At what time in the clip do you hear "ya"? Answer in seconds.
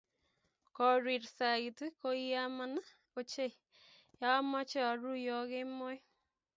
4.19-4.27